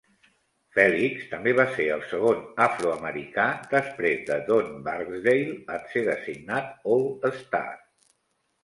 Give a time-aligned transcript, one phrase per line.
[0.77, 7.67] Felix també va ser el segon afroamericà, després de Don Barksdale, en ser designat All-Star.